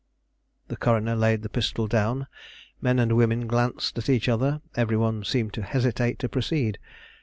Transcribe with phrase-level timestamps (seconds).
[0.69, 2.25] The coroner laid the pistol down;
[2.81, 6.79] men and women glanced at each other; every one seemed to hesitate to proceed.